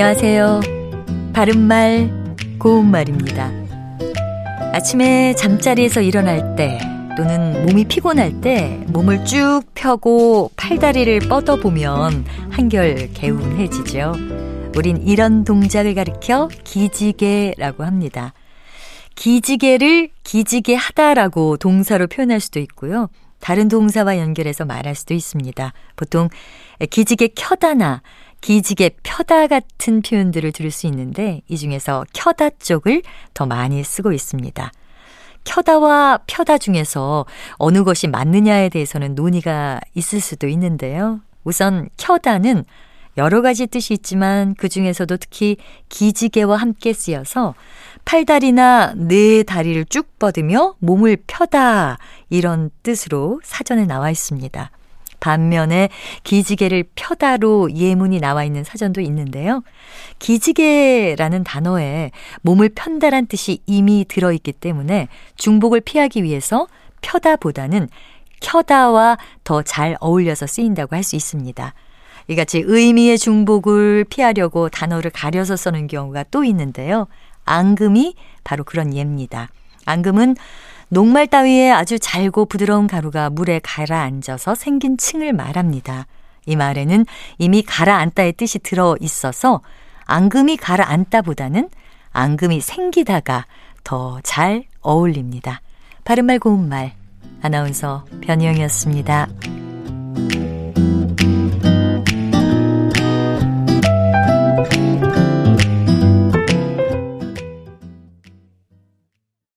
[0.00, 0.60] 안녕하세요.
[1.32, 3.50] 바른말, 고운말입니다.
[4.72, 6.78] 아침에 잠자리에서 일어날 때
[7.16, 14.12] 또는 몸이 피곤할 때 몸을 쭉 펴고 팔다리를 뻗어보면 한결 개운해지죠.
[14.76, 18.34] 우린 이런 동작을 가리켜 기지개라고 합니다.
[19.16, 23.08] 기지개를 기지개 하다라고 동사로 표현할 수도 있고요.
[23.40, 25.72] 다른 동사와 연결해서 말할 수도 있습니다.
[25.96, 26.28] 보통
[26.90, 28.02] 기지개 켜다나
[28.40, 33.02] 기지개 펴다 같은 표현들을 들을 수 있는데 이 중에서 켜다 쪽을
[33.34, 34.70] 더 많이 쓰고 있습니다.
[35.44, 41.20] 켜다와 펴다 중에서 어느 것이 맞느냐에 대해서는 논의가 있을 수도 있는데요.
[41.44, 42.64] 우선 켜다는
[43.16, 45.56] 여러 가지 뜻이 있지만 그 중에서도 특히
[45.88, 47.54] 기지개와 함께 쓰여서
[48.04, 51.98] 팔다리나 네 다리를 쭉 뻗으며 몸을 펴다
[52.30, 54.70] 이런 뜻으로 사전에 나와 있습니다.
[55.20, 55.88] 반면에
[56.24, 59.62] 기지개를 펴다로 예문이 나와 있는 사전도 있는데요.
[60.18, 62.10] 기지개라는 단어에
[62.42, 66.66] 몸을 편다란 뜻이 이미 들어있기 때문에 중복을 피하기 위해서
[67.00, 67.88] 펴다보다는
[68.40, 71.74] 켜다와 더 잘 어울려서 쓰인다고 할 수 있습니다.
[72.28, 77.08] 이같이 의미의 중복을 피하려고 단어를 가려서 쓰는 경우가 또 있는데요.
[77.44, 79.48] 앙금이 바로 그런 예입니다.
[79.86, 80.36] 앙금은
[80.90, 86.06] 녹말 따위에 아주 잘고 부드러운 가루가 물에 가라앉아서 생긴 층을 말합니다.
[86.46, 87.04] 이 말에는
[87.38, 89.60] 이미 가라앉다의 뜻이 들어 있어서
[90.06, 91.68] 앙금이 가라앉다보다는
[92.12, 93.44] 앙금이 생기다가
[93.84, 95.60] 더 잘 어울립니다.
[96.04, 96.92] 바른말 고운말
[97.42, 99.28] 아나운서 변희영이었습니다.